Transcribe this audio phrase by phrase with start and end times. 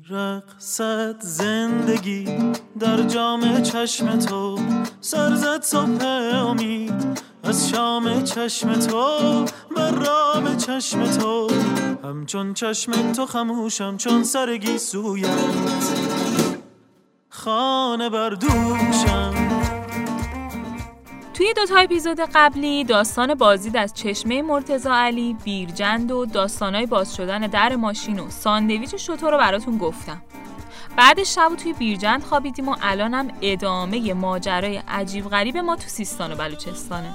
[0.00, 0.42] میرقصد
[1.20, 2.24] زندگی
[2.80, 4.58] در جام چشم تو
[5.00, 6.04] سرزد صبح
[6.34, 7.20] امید.
[7.42, 9.44] از شام چشم تو
[9.76, 11.50] و رام چشم تو.
[12.04, 15.28] همچون چشم تو خموشم چون سرگی سویت
[17.28, 19.57] خانه بردوشم
[21.38, 27.16] توی دو تا اپیزود قبلی داستان بازدید از چشمه مرتزا علی، بیرجند و داستانای باز
[27.16, 30.22] شدن در ماشین و ساندویچ شطور رو براتون گفتم.
[30.96, 36.36] بعد شب توی بیرجند خوابیدیم و الانم ادامه ماجرای عجیب غریب ما تو سیستان و
[36.36, 37.12] بلوچستانه.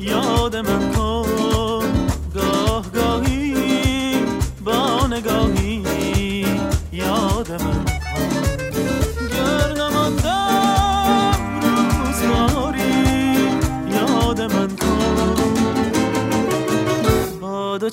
[0.00, 0.56] یاد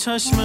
[0.03, 0.37] چشم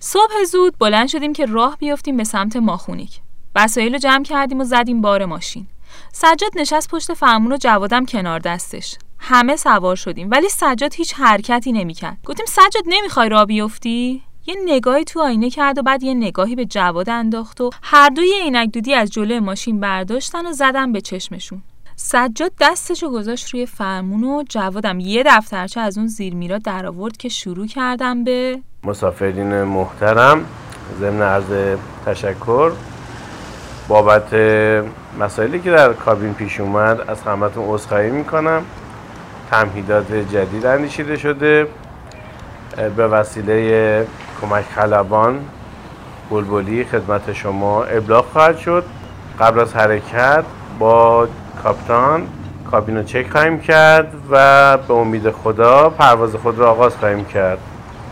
[0.00, 3.20] صبح زود بلند شدیم که راه بیفتیم به سمت ماخونیک.
[3.54, 5.66] وسایل رو جمع کردیم و زدیم بار ماشین.
[6.12, 8.96] سجاد نشست پشت فرمون و جوادم کنار دستش.
[9.18, 12.18] همه سوار شدیم ولی سجاد هیچ حرکتی نمی‌کرد.
[12.24, 16.64] گفتیم سجاد نمی‌خوای راه بیفتی؟ یه نگاهی تو آینه کرد و بعد یه نگاهی به
[16.64, 21.62] جواد انداخت و هر دوی عینک دودی از جلوی ماشین برداشتن و زدن به چشمشون.
[22.04, 27.16] سجاد دستشو گذاشت روی فرمون و جوادم یه دفترچه از اون زیر میرا در آورد
[27.16, 30.46] که شروع کردم به مسافرین محترم
[31.00, 32.72] ضمن عرض تشکر
[33.88, 34.34] بابت
[35.20, 38.62] مسائلی که در کابین پیش اومد از همتون عذرخواهی می‌کنم.
[39.50, 41.68] تمهیدات جدید اندیشیده شده.
[42.96, 44.06] به وسیله
[44.40, 45.44] کمک خلبان
[46.30, 48.84] بلبلی خدمت شما ابلاغ خواهد شد.
[49.40, 50.44] قبل از حرکت
[50.78, 51.28] با
[51.62, 52.28] کاپتان
[52.70, 57.58] کابین رو چک خواهیم کرد و به امید خدا پرواز خود را آغاز خواهیم کرد.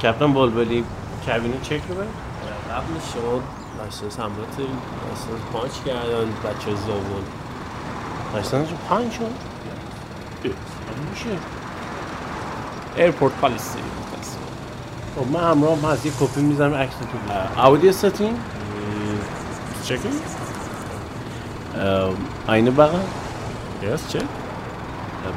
[0.03, 0.84] کپتان بلبلی
[1.27, 2.09] کابین رو چک رو برد
[2.71, 3.41] قبل شما
[3.78, 7.25] لایسنس همراه لایسنس پانچ کردن بچه زاون
[8.34, 9.50] لایسنس رو پنج شد؟
[11.11, 11.31] میشه.
[12.97, 13.78] ایرپورت پالیسی
[15.17, 18.37] خب من همراه هم هست یه کپی می‌زنم عکس تو اودی استاتین
[19.84, 20.11] چکین
[22.47, 22.99] آینه بغل؟
[23.83, 24.21] یس چک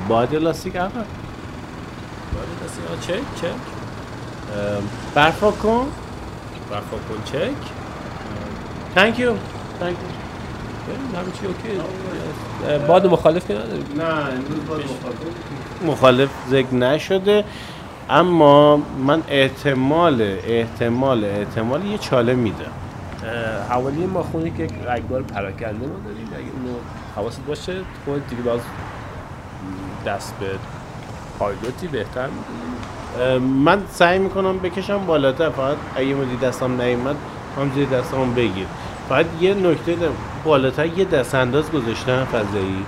[0.07, 1.05] باد لاستیک عقب باید
[2.65, 3.47] دستی ها چک چک
[5.15, 5.87] برفا کن
[6.71, 7.51] برفا کن چک
[8.95, 9.33] تانک یو
[9.79, 9.95] تانک
[10.87, 11.81] بریم همه چی اوکی
[12.87, 14.83] باد مخالف که نداریم نه امروز باد
[15.85, 16.29] مخالف.
[16.49, 17.43] ذکر نشده.
[18.09, 22.71] اما من احتمال احتمال احتمال یه چاله میدم.
[23.69, 26.29] حوالی ما خونه که رگبار پراکنده ما داریم
[27.15, 28.61] حواست باشه خود دیگه باز
[30.05, 30.47] دست به
[31.39, 32.27] پایلوتی بهتر
[33.39, 37.15] من سعی می‌کنم بکشم بالاتر فقط اگه مدی دستم نیومد
[37.57, 38.65] هم زیر دستم بگیر
[39.09, 39.97] فقط یه نکته.
[40.43, 42.85] بالاتر یه دست انداز گذاشتم فضایی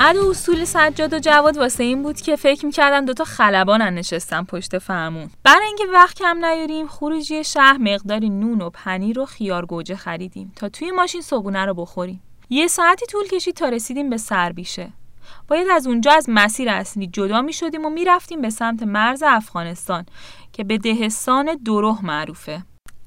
[0.00, 4.78] عدو اصول سجاد و جواد واسه این بود که فکر می‌کردن دوتا خلبانن نشستن پشت
[4.78, 5.30] فرمون.
[5.44, 10.52] برای اینکه وقت کم نیاریم خروجی شهر مقداری نون و پنیر و خیار گوجه خریدیم
[10.56, 12.22] تا توی ماشین صبونه رو بخوریم.
[12.50, 14.90] یه ساعتی طول کشید تا رسیدیم به سربیشه.
[15.48, 20.06] باید از اونجا از مسیر اصلی جدا می شدیم و می‌رفتیم به سمت مرز افغانستان
[20.52, 22.62] که به دهستان دروه معروفه.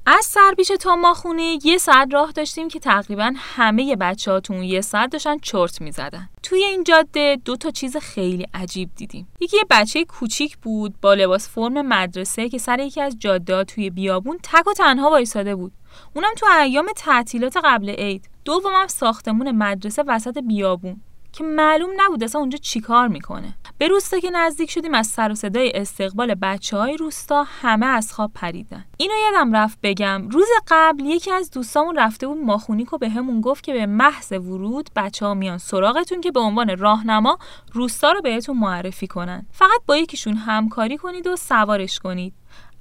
[0.05, 4.81] از سربیشه تا ماخونه یه ساعت راه داشتیم که تقریبا همه بچه ها تو یه
[4.81, 6.29] ساعت داشتن چرت می‌زدن.
[6.51, 9.27] توی این جاده دو تا چیز خیلی عجیب دیدیم.
[9.39, 13.89] یکی یه بچه کوچیک بود با لباس فرم مدرسه که سر یکی از جاده توی
[13.89, 15.71] بیابون تک و تنها وایساده بود.
[16.15, 18.29] اونم تو ایام تعطیلات قبل عید.
[18.45, 21.01] دومم ساختمون مدرسه وسط بیابون.
[21.31, 23.53] که معلوم نبود اصلا اونجا چیکار می‌کنه.
[23.77, 28.13] به روستا که نزدیک شدیم از سر و صدای استقبال بچه های روستا همه از
[28.13, 28.85] خواب پریدن.
[28.97, 33.63] اینو یادم رفت بگم روز قبل یکی از دوستامون رفته بود ماخونیکو به همون گفت
[33.63, 37.37] که به محض ورود بچه ها میان سراغتون که به عنوان راهنما
[37.73, 39.45] روستا رو بهتون معرفی کنن.
[39.51, 42.33] فقط با یکیشون همکاری کنید و سوارش کنید.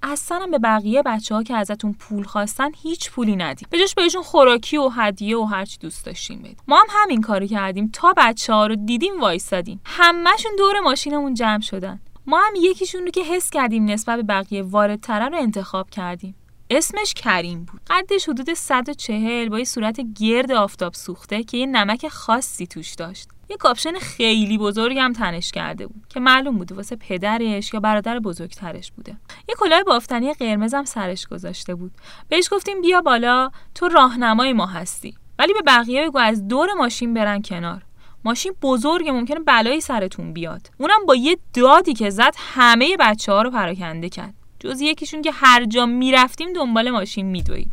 [0.02, 4.23] اصلا به بقیه بچه ها که ازتون پول خواستن هیچ پولی ندید به جاش بهشون
[4.23, 8.52] خوراکی و هدیه و هرچی دوست داشتیم بدید ما هم همین کارو کردیم تا بچه
[8.52, 9.81] ها رو دیدیم وایسادیم.
[9.85, 12.00] همهشون دور ماشینمون جمع شدن.
[12.26, 16.35] ما هم یکیشون رو که حس کردیم نسبت به بقیه واردتره رو انتخاب کردیم.
[16.70, 17.81] اسمش کریم بود.
[17.91, 23.29] قدش حدود 140 با یه صورت گرد آفتاب سوخته که یه نمک خاصی توش داشت.
[23.50, 28.19] یه کاپشن خیلی بزرگ هم تنش کرده بود که معلوم بود واسه پدرش یا برادر
[28.19, 29.17] بزرگترش بوده.
[29.49, 31.93] یه کلاه بافتنی قرمز هم سرش گذاشته بود.
[32.29, 35.14] بهش گفتیم بیا بالا تو راهنمای ما هستی.
[35.38, 37.82] ولی به بقیه بگو از دور ماشین برن کنار.
[38.25, 40.70] ماشین بزرگه ممکنه بلایی سرتون بیاد.
[40.79, 44.35] اونم با یه دادی که زد همه بچه ها رو پراکنده کرد.
[44.61, 47.73] جز یکیشون که هر جا می‌رفتیم دنبال ماشین میدوید.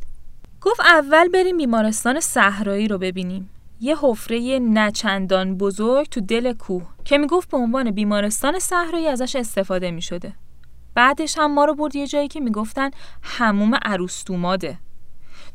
[0.62, 3.50] گفت اول بریم بیمارستان صحرایی رو ببینیم.
[3.80, 9.92] یه حفره نچندان بزرگ تو دل کوه که می‌گفت به عنوان بیمارستان صحرایی ازش استفاده
[9.92, 10.34] می‌شده.
[10.96, 12.92] بعدش هم ما رو برد یه جایی که می‌گفتن
[13.22, 14.78] هموم عروستوماده.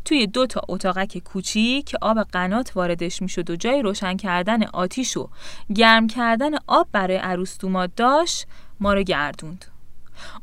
[0.04, 5.16] توی دو تا اتاقک کوچیک که آب قنات واردش می‌شد و جای روشن کردن آتیش
[5.16, 5.28] و
[5.74, 8.46] گرم کردن آب برای عروستوماد داشت
[8.80, 9.64] ما رو گردوند.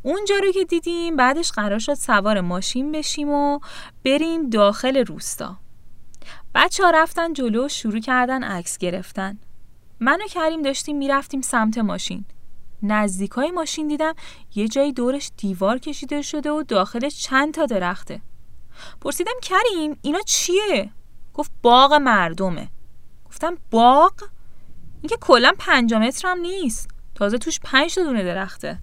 [0.03, 3.59] اونجا رو که دیدیم بعدش قرار شد سوار ماشین بشیم و
[4.05, 5.57] بریم داخل روستا.
[6.55, 9.37] بچه ها رفتن جلو و شروع کردن عکس گرفتن.
[9.99, 12.25] من و کریم داشتیم می‌رفتیم سمت ماشین.
[12.83, 14.13] نزدیکای ماشین دیدم
[14.55, 18.21] یه جایی دورش دیوار کشیده شده و داخلش چند تا درخته.
[19.01, 20.89] پرسیدم کریم اینا چیه؟
[21.33, 22.69] گفت باغ مردمه.
[23.25, 24.13] گفتم باغ؟
[25.01, 26.89] این که کلا پنج متر هم نیست.
[27.15, 28.79] تازه توش پنج تا دونه درخته.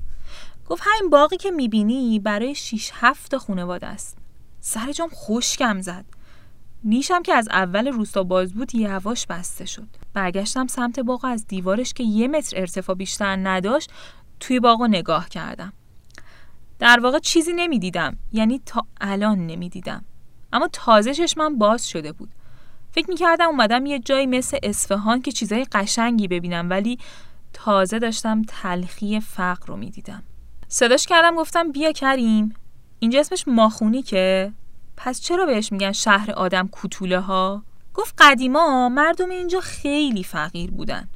[0.68, 4.18] گفت همین باقی که می‌بینی برای 6 هفت خانواده است.
[4.60, 6.04] سر جام خشکم زد.
[6.84, 9.88] نیشم که از اول روستا باز بود یواش بسته شد.
[10.14, 13.92] برگشتم سمت باغ از دیوارش که یه متر ارتفاع بیشتر نداشت
[14.40, 15.72] توی باغ نگاه کردم.
[16.78, 20.04] در واقع چیزی نمی‌دیدم یعنی تا الان نمی‌دیدم.
[20.52, 22.28] اما تازه چشمم باز شده بود.
[22.92, 26.98] فکر می‌کردم اومدم یه جایی مثل اصفهان که چیزای قشنگی ببینم ولی
[27.52, 30.22] تازه داشتم تلخی فقر رو می‌دیدم.
[30.68, 32.54] صداش کردم گفتم بیا کریم.
[32.98, 34.52] اینجا اسمش ماخونی که
[34.96, 37.62] پس چرا بهش میگن شهر آدم کوتوله ها
[37.94, 41.08] گفت قدیما مردم اینجا خیلی فقیر بودن.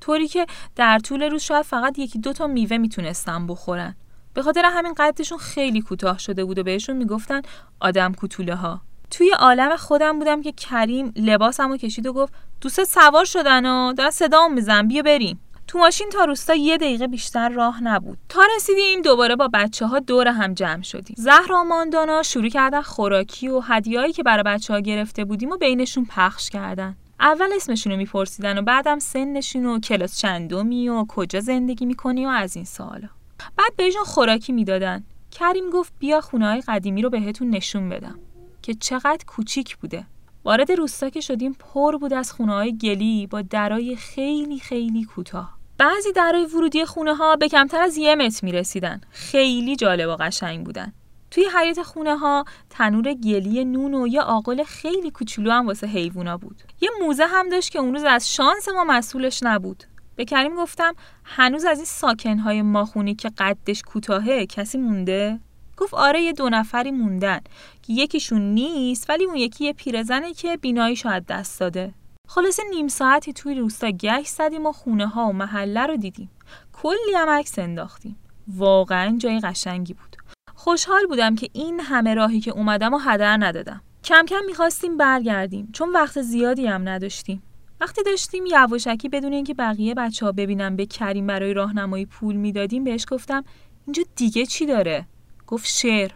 [0.00, 0.46] طوری که
[0.76, 3.96] در طول روز شاید فقط یکی دو تا میوه می‌تونستن بخورن.
[4.34, 7.42] به خاطر همین قدشون خیلی کوتاه شده بود و بهشون می‌گفتن
[7.80, 8.80] آدم کوتوله ها
[9.10, 14.10] توی عالم خودم بودم که کریم لباسمو کشید و گفت دوست سوار شدن و دارن
[14.10, 15.40] صدا میزن بیا بریم.
[15.72, 18.18] تو ماشین تا روستا یه دقیقه بیشتر راه نبود.
[18.28, 22.82] تا رسیدیم دوباره با بچه ها دور هم جمع شدیم زهرا و ماندانا شروع کردن
[22.82, 26.96] خوراکی و هدیهایی که برای بچه ها گرفته بودیم و بینشون پخش کردن.
[27.20, 32.28] اول اسمشون رو میپرسیدن و بعدم سنشون و کلاس چندمی و کجا زندگی می‌کنی و
[32.28, 33.08] از این سوالا.
[33.56, 35.04] بعد بهشون خوراکی می‌دادن.
[35.30, 38.18] کریم گفت بیا خونه های قدیمی رو بهتون نشون بدم
[38.62, 40.06] که چقدر کوچیک بوده.
[40.44, 45.61] وارد روستا که شدیم پر بود از خونه های گلی با درای خیلی خیلی کوتاه.
[45.82, 49.00] بعضی درای ورودی خونه ها به کمتر از یه متر می رسیدن.
[49.10, 50.92] خیلی جالب و قشنگ بودن.
[51.30, 56.36] توی حیات خونه ها تنور گلی نون و یه آقل خیلی کوچولو هم واسه حیوونا
[56.36, 56.62] بود.
[56.80, 59.84] یه موزه هم داشت که اون روز از شانس ما مسئولش نبود.
[60.16, 65.40] به کریم گفتم هنوز از این ساکنهای ماخونی که قدش کوتاهه کسی مونده؟
[65.76, 67.40] گفت آره یه دو نفری موندن
[67.82, 71.94] که یکیشون نیست ولی اون یکی یه پیرزنه که بینایی شاید دست داده.
[72.34, 76.30] خلاصه نیم ساعتی توی روستا گشت زدیم و خونه ها و محله رو دیدیم.
[76.72, 78.16] کلی هم عکس انداختیم.
[78.48, 80.16] واقعا جای قشنگی بود.
[80.54, 83.82] خوشحال بودم که این همه راهی که اومدم و هدر ندادم.
[84.04, 87.42] کم کم می‌خواستیم برگردیم چون وقت زیادی هم نداشتیم.
[87.80, 92.84] وقتی داشتیم یواشکی بدون اینکه بقیه بچه ها ببینم به کریم برای راهنمایی پول می‌دادیم
[92.84, 93.44] بهش گفتم
[93.86, 95.06] اینجا دیگه چی داره؟
[95.46, 96.10] گفت شعر.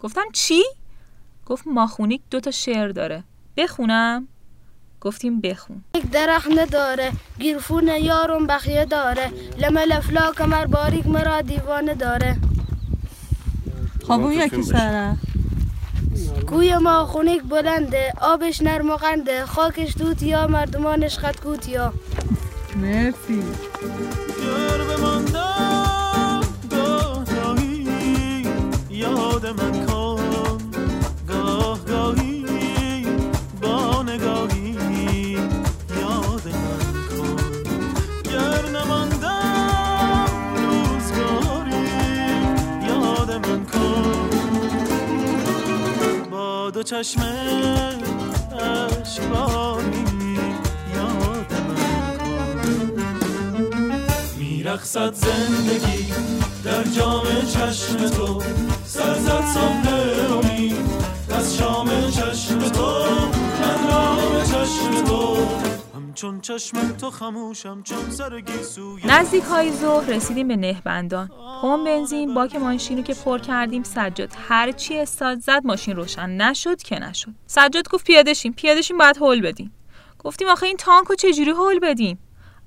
[0.00, 0.62] گفتم چی؟
[1.46, 3.24] گفت ماخونیک دو تا شعر داره.
[3.56, 4.28] بخونم؟
[5.00, 5.84] گفتیم بخون.
[5.94, 9.30] یک درخت نداره گیرفون یارم بخیه داره.
[9.58, 12.36] لمل افلا کمر باریک مرا دیوانه داره.
[14.04, 15.16] خب اون یکی سره
[16.46, 21.92] کوی ما خونیک بلنده آبش نرم و قنده خاکش توتیا مردمانش خط کوتیا
[22.76, 23.42] مرسی.
[26.70, 28.46] گاهی
[28.90, 29.86] یاد من
[47.02, 47.20] چشم
[49.00, 50.04] اشکباری
[50.94, 51.76] یادم.
[54.38, 56.12] میرخصد زندگی
[56.64, 58.42] در جام چشم تو
[58.84, 59.88] سرزد صبح
[60.32, 60.76] امید
[61.30, 63.39] از شام چشم تو.
[66.24, 68.42] همچون چشم تو خموشم چون سر
[69.04, 71.30] نزدیک های ظهر رسیدیم به نهبندان.
[71.62, 74.32] پمپ بنزین باک ماشین رو که پر کردیم سجاد.
[74.48, 77.32] هر چی استاد زد ماشین روشن نشد که نشد.
[77.46, 79.72] سجاد گفت پیاده شیم پیاده شیم باید هول بدیم.
[80.18, 82.18] گفتیم آخه این تانک رو چجوری هول بدیم؟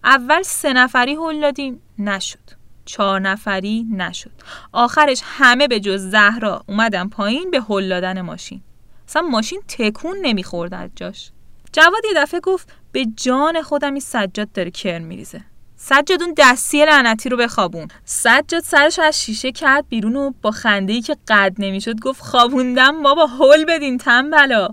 [0.04, 2.50] اول سه نفری هول دادیم نشد.
[2.86, 4.32] چهار نفری نشد.
[4.72, 8.62] آخرش همه به جز زهرا اومدن پایین به هل دادن ماشین.
[9.08, 11.32] اصلا ماشین تکون نمی‌خورد از جاش.
[11.74, 15.42] جواد یه دفعه گفت به جان خودم این سجاد داره کر میریزه.
[15.76, 17.88] سجاد اون دستی لعنتی رو بخوابون.
[18.06, 23.04] سجاد سرش از شیشه کرد بیرون و با خنده ای که قد نمی‌شد گفت خوابوندم
[23.04, 24.68] بابا هول بدین تنبلا.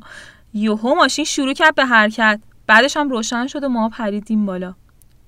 [0.55, 2.41] یوهو ماشین شروع کرد به حرکت.
[2.67, 4.75] بعدش هم روشن شد و ما پریدیم بالا.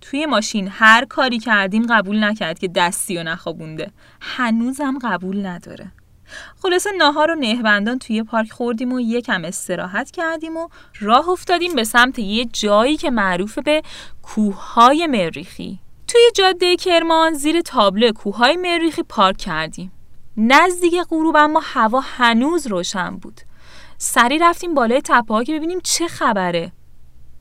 [0.01, 3.91] توی ماشین هر کاری کردیم قبول نکرد که دستی و نخوابونده.
[4.21, 5.93] هنوزم قبول نداره.
[6.63, 10.69] خلاصه ناهار و نهبندان توی پارک خوردیم و یکم استراحت کردیم و
[11.01, 13.83] راه افتادیم به سمت یه جایی که معروف به
[14.23, 15.79] کوههای مریخی.
[16.09, 19.93] توی جاده کرمان زیر تابلو کوههای مریخی پارک کردیم.
[20.37, 23.41] نزدیک غروب اما هوا هنوز روشن بود.
[23.99, 26.73] سری رفتیم بالای تپه که ببینیم چه خبره.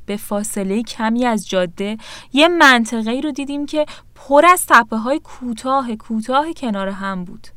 [0.06, 1.98] به فاصله کمی از جاده
[2.34, 7.48] یه منطقه رو دیدیم که پر از تپه های کوتاه کوتاه کنار هم بود.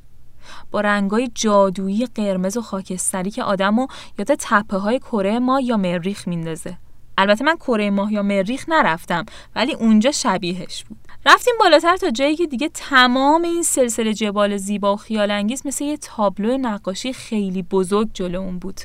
[0.70, 3.86] با رنگای جادویی قرمز و خاکستری که آدمو
[4.18, 6.78] یاد تپه های کره ما یا مریخ میندازه.
[7.18, 9.24] البته من کره ماه یا مریخ نرفتم
[9.56, 10.98] ولی اونجا شبیهش بود.
[11.26, 15.84] رفتیم بالاتر تا جایی که دیگه تمام این سلسله جبال زیبا و خیال انگیز مثل
[15.84, 18.80] یه تابلو نقاشی خیلی بزرگ جلو اون بود.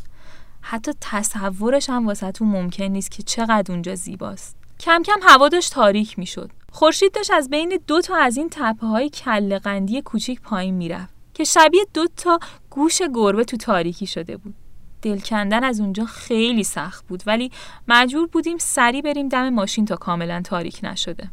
[0.62, 4.58] حتی تصورش هم واسهتون ممکن نیست که چقدر اونجا زیباست.
[4.80, 6.52] کم کم هوا داشت تاریک می‌شد.
[6.72, 11.19] خورشید داشت از بین دو تا از این تپه های کله قندی کوچیک پایین می‌رفت.
[11.40, 14.56] که شبیه دو تا گوش گربه تو تاریکی شده بود.
[15.02, 17.52] دل کندن از اونجا خیلی سخت بود ولی
[17.88, 21.30] مجبور بودیم سری بریم دم ماشین تا کاملا تاریک نشده.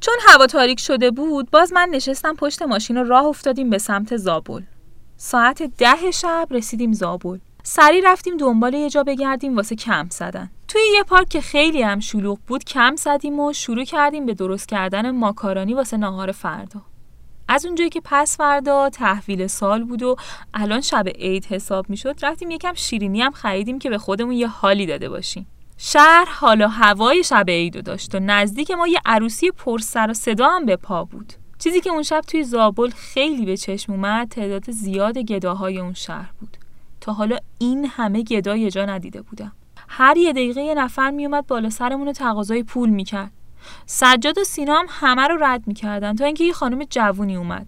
[0.00, 4.16] چون هوا تاریک شده بود باز من نشستم پشت ماشین و راه افتادیم به سمت
[4.16, 4.62] زابل.
[5.16, 7.38] ساعت ده شب رسیدیم زابل.
[7.62, 10.50] سری رفتیم دنبال یه جا بگردیم واسه کمپ زدن.
[10.68, 14.68] توی یه پارک که خیلی هم شلوغ بود کمپ زدیم و شروع کردیم به درست
[14.68, 16.80] کردن ماکارانی واسه ناهار فردا.
[17.52, 20.16] از اونجایی که پس فردا تحویل سال بود و
[20.54, 24.86] الان شب عید حساب می‌شد رفتیم یکم شیرینی هم خریدیم که به خودمون یه حالی
[24.86, 25.46] داده باشیم.
[25.78, 30.48] شهر حالا هوای شب عید داشت و نزدیک ما یه عروسی پر سر و صدا
[30.48, 31.32] هم به پا بود.
[31.58, 36.30] چیزی که اون شب توی زابل خیلی به چشم اومد تعداد زیاد گداهای اون شهر
[36.40, 36.56] بود.
[37.00, 39.52] تا حالا این همه گدا یه جا ندیده بودم.
[39.88, 43.32] هر یه دقیقه یه نفر میومد بالا سرمون تقاضای پول می‌کرد.
[43.86, 47.66] سجاد و سینا هم همه رو رد می‌کردن تا اینکه یه خانم جوونی اومد.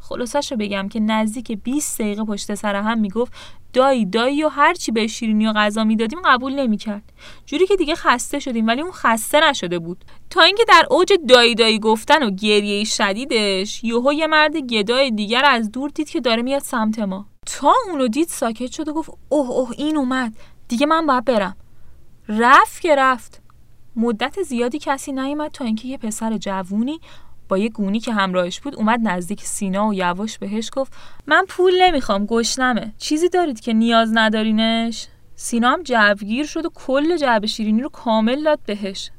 [0.00, 3.32] خلاصش رو بگم که نزدیک 20 دقیقه پشت سر هم می‌گفت
[3.72, 7.12] دایی دایی و هر چی به شیرینی و غذا می‌دادیم قبول نمی‌کرد.
[7.46, 10.04] جوری که دیگه خسته شدیم ولی اون خسته نشده بود.
[10.30, 15.44] تا اینکه در اوج دایی دایی گفتن و گریه شدیدش یهو یه مرد گدای دیگر
[15.44, 17.26] از دور دید که داره میاد سمت ما.
[17.46, 20.32] تا اونو دید ساکت شد و گفت اوه اوه این اومد.
[20.68, 21.56] دیگه من باید برم.
[22.28, 23.39] رفت که رفت.
[24.00, 27.00] مدت زیادی کسی نیومد تا اینکه یه پسر جوونی
[27.48, 30.92] با یه گونی که همراهش بود اومد نزدیک سینا و یواش بهش گفت
[31.26, 32.92] من پول نمی‌خوام گشنمه.
[32.98, 38.44] چیزی دارید که نیاز ندارینش؟ سینا هم جوگیر شد و کل جعبه شیرینی رو کامل
[38.44, 39.10] داد بهش.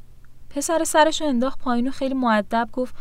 [0.50, 2.96] پسر سرش رو انداخت پایین و خیلی معدب گفت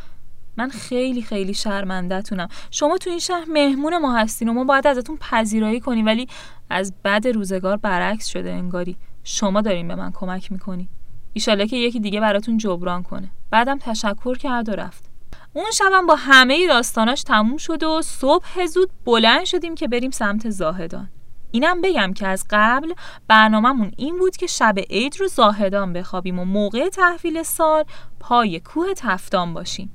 [0.57, 2.49] من خیلی خیلی شرمندهتونم.
[2.71, 6.29] شما تو این شهر مهمون ما هستین و ما باید ازتون پذیرایی کنیم ولی
[6.71, 8.97] از بد روزگار برعکس شده انگاری.
[9.25, 10.89] شما دارین به من کمک می‌کنی.
[11.33, 13.31] ایشاله که یکی دیگه براتون جبران کنه.
[13.51, 15.05] بعدم تشکر کرد و رفت.
[15.53, 20.51] اون شبم با همه داستاناش تموم شد و صبح زود بلند شدیم که بریم سمت
[20.51, 21.09] زاهدان.
[21.51, 22.93] اینم بگم که از قبل
[23.29, 27.85] برنامهمون این بود که شب عید رو زاهدان بخوابیم و موقع تحویل سال
[28.21, 29.91] پای کوه تفتان باشیم.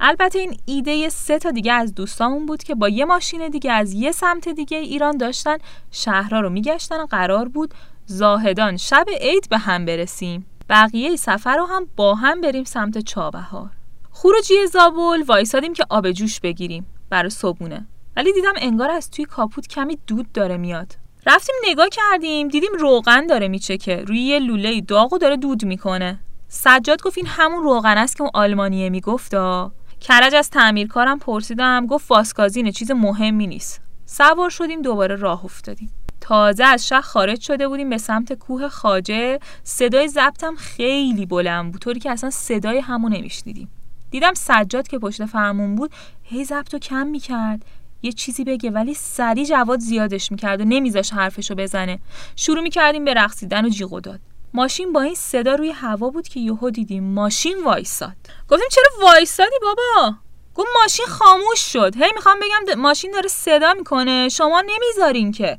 [0.00, 3.92] البته این ایده سه تا دیگه از دوستامون بود که با یه ماشین دیگه از
[3.92, 5.56] یه سمت دیگه ایران داشتن
[5.90, 7.74] شهرها رو میگشتن و قرار بود
[8.06, 10.46] زاهدان شب عید به هم برسیم.
[10.68, 13.70] بقیه سفر رو هم با هم بریم سمت چابهار.
[14.10, 16.86] خروجی زابل وایسادیم که آب جوش بگیریم.
[17.10, 20.96] برای صبونه ولی دیدم انگار از توی کاپوت کمی دود داره میاد.
[21.26, 23.96] رفتیم نگاه کردیم دیدیم روغن داره میچکه.
[23.96, 26.20] روی یه لوله داغ و داره دود می‌کنه.
[26.48, 32.06] سجاد گفت این همون روغن است که اون آلمانیه میگفتا کرج از تعمیرکارم پرسیدم گفت
[32.06, 33.80] فاسکازینه چیز مهمی نیست.
[34.06, 35.90] سوار شدیم دوباره راه افتادیم.
[36.24, 39.40] تازه از شهر خارج شده بودیم به سمت کوه خاجه.
[39.64, 43.70] صدای ضبطم خیلی بلند بود طوری که اصلا صدای همو نمیشنیدیم.
[44.10, 45.90] دیدم سجاد که پشت فرمون بود
[46.22, 47.62] هی ضبط کم می‌کرد.
[48.02, 51.98] یه چیزی بگه ولی سری جواد زیادش می‌کرد و نمیذاش حرفشو بزنه.
[52.36, 54.20] شروع می‌کردیم به رقصیدن و جیغ داد.
[54.54, 58.16] ماشین با این صدا روی هوا بود که یهو دیدیم ماشین وایساد.
[58.48, 60.14] گفتیم چرا وایسادی بابا؟
[60.54, 61.96] گفت ماشین خاموش شد.
[61.96, 64.28] هی می‌خوام بگم ماشین داره صدا می‌کنه.
[64.28, 65.58] شما نمی‌ذارین که.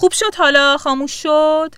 [0.00, 1.74] خوب شد حالا خاموش شد؟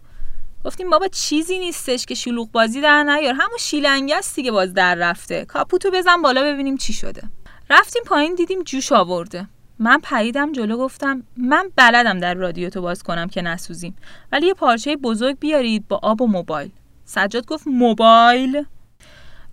[0.65, 3.35] گفتیم بابا چیزی نیستش که شلوغ بازی در نیار.
[3.35, 5.45] همون شیلنگه است دیگه باز در رفته.
[5.45, 7.23] کاپوتو بزن بالا ببینیم چی شده.
[7.71, 9.49] رفتیم پایین دیدیم جوش آورده.
[9.79, 13.97] من پریدم جلو گفتم من بلدم در رادیاتو باز کنم که نسوزیم.
[14.33, 16.71] ولی یه پارچه بزرگ بیارید با آب و موبایل.
[17.05, 18.65] سجاد گفت موبایل؟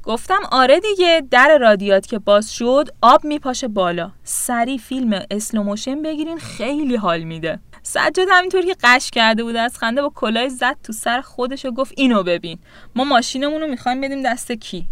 [0.04, 4.12] گفتم آره دیگه در رادیات که باز شد آب میپاشه بالا.
[4.24, 7.60] سریع فیلم slow motion بگیرین خیلی حال میده.
[7.84, 11.72] سجاد همینطور که غش کرده بود از خنده با کلاه زد تو سر خودش و
[11.72, 12.60] گفت اینو ببین.
[12.96, 14.86] ما ماشینمون رو می‌خوایم بدیم دست کی؟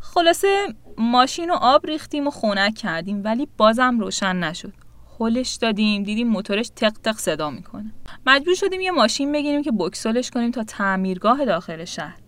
[0.00, 0.66] خلاصه
[0.98, 4.72] ماشین رو آب ریختیم و خونک کردیم ولی بازم روشن نشد.
[5.18, 7.92] خلش دادیم دیدیم موتورش تق تق صدا می‌کنه.
[8.26, 12.18] مجبور شدیم یه ماشین بگیریم که بکسلش کنیم تا تعمیرگاه داخل شهر.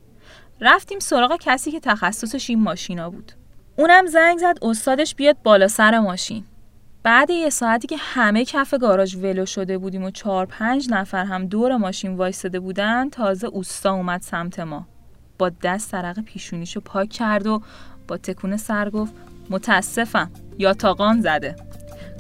[0.61, 3.33] رفتیم سراغ کسی که تخصصش این ماشینا بود.
[3.77, 6.45] اونم زنگ زد استادش بیاد بالا سر ماشین.
[7.03, 11.47] بعد یه ساعتی که همه کف گاراژ ولو شده بودیم و چهار پنج نفر هم
[11.47, 14.87] دور ماشین وایستده بودن تازه اوستا اومد سمت ما.
[15.39, 17.63] با دست عرق پیشونیشو پاک کرد و
[18.09, 19.13] با تکون سر گفت
[19.51, 21.57] متاسفم یاتاقان زده.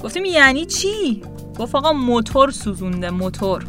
[0.02, 1.22] گفتیم یعنی چی؟
[1.58, 3.64] گفت آقا موتور سوزونده موتور.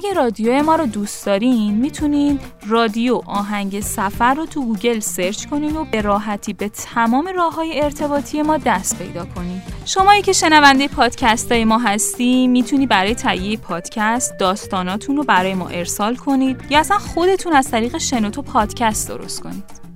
[0.00, 5.76] اگه رادیو ما رو دوست دارین می‌تونین رادیو آهنگ سفر رو تو گوگل search کنین
[5.76, 9.62] و به راحتی به تمام راه های ارتباطی ما دست پیدا کنین.
[9.84, 15.68] شمایی که شنونده پادکست های ما هستی می‌تونی برای تهیه پادکست داستاناتون رو برای ما
[15.68, 19.89] ارسال کنید یا اصلا خودتون از طریق شنوتو پادکست درست کنید.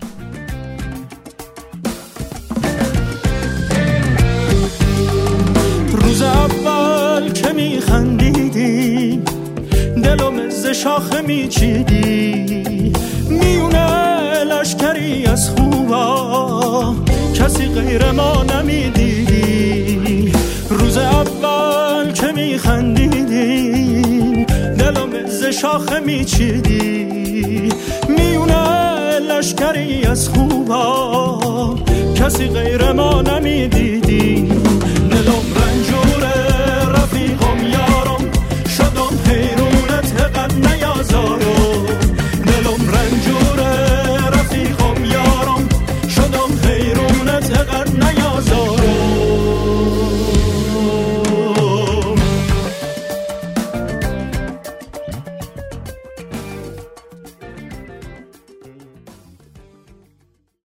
[10.74, 12.92] شاخه میچیدی؟
[13.28, 16.94] میونه لشکری از خوبا.
[17.34, 20.32] کسی غیر ما نمی‌دیدی.
[20.70, 23.64] روز اول که میخندیدی
[24.78, 27.68] دلم ز شاخه میچیدی.
[28.08, 31.78] میونه لشکری از خوبا.
[32.16, 34.53] کسی غیر ما نمی‌دیدی.